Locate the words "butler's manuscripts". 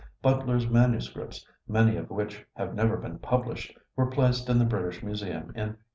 0.23-1.45